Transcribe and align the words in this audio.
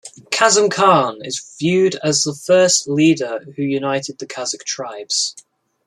Kasym 0.31 0.71
Khan 0.71 1.19
is 1.23 1.55
viewed 1.59 1.93
as 2.03 2.23
the 2.23 2.33
first 2.33 2.87
leader 2.87 3.41
who 3.55 3.61
united 3.61 4.17
the 4.17 4.25
Kazakh 4.25 4.63
tribes. 4.63 5.35